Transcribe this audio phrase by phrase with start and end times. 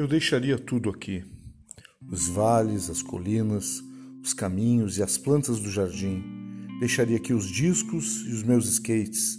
[0.00, 1.22] Eu deixaria tudo aqui:
[2.10, 3.84] os vales, as colinas,
[4.24, 6.24] os caminhos e as plantas do jardim.
[6.78, 9.38] Deixaria aqui os discos e os meus skates,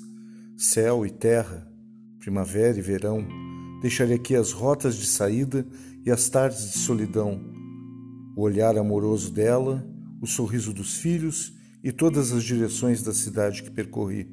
[0.56, 1.68] céu e terra,
[2.20, 3.28] primavera e verão.
[3.82, 5.66] Deixaria aqui as rotas de saída
[6.06, 7.42] e as tardes de solidão,
[8.36, 9.84] o olhar amoroso dela,
[10.22, 11.52] o sorriso dos filhos
[11.84, 14.30] e todas as direções da cidade que percorri.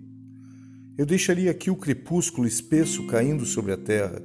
[0.98, 4.22] Eu deixaria aqui o crepúsculo espesso caindo sobre a terra,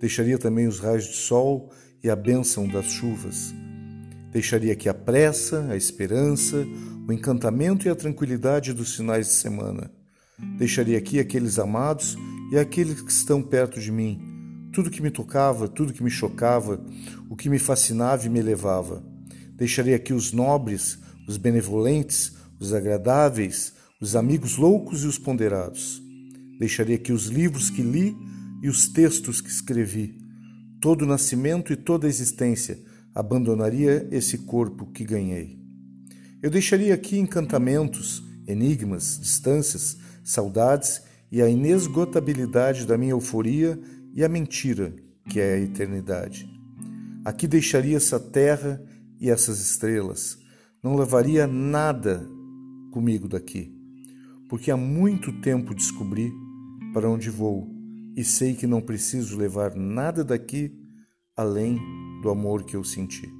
[0.00, 1.70] deixaria também os raios de sol
[2.02, 3.54] e a bênção das chuvas.
[4.32, 6.66] Deixaria aqui a pressa, a esperança,
[7.06, 9.90] o encantamento e a tranquilidade dos finais de semana.
[10.56, 12.16] Deixaria aqui aqueles amados
[12.50, 14.20] e aqueles que estão perto de mim,
[14.72, 16.80] tudo que me tocava, tudo que me chocava,
[17.28, 19.04] o que me fascinava e me elevava.
[19.54, 26.00] Deixaria aqui os nobres, os benevolentes, os agradáveis, os amigos loucos e os ponderados.
[26.58, 28.16] Deixaria aqui os livros que li
[28.62, 30.18] e os textos que escrevi.
[30.80, 32.78] Todo nascimento e toda existência
[33.14, 35.58] abandonaria esse corpo que ganhei.
[36.42, 43.78] Eu deixaria aqui encantamentos, enigmas, distâncias, saudades e a inesgotabilidade da minha euforia
[44.14, 44.94] e a mentira
[45.28, 46.48] que é a eternidade.
[47.24, 48.82] Aqui deixaria essa terra
[49.20, 50.38] e essas estrelas.
[50.82, 52.26] Não levaria nada
[52.90, 53.72] comigo daqui,
[54.48, 56.32] porque há muito tempo descobri
[56.92, 57.79] para onde vou
[58.16, 60.72] e sei que não preciso levar nada daqui
[61.36, 61.78] além
[62.22, 63.39] do amor que eu senti.